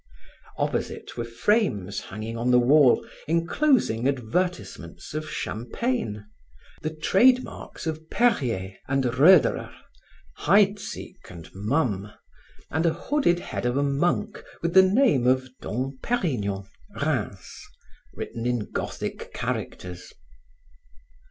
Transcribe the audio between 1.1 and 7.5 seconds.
were frames hanging on the wall enclosing advertisements of Champagne, the trade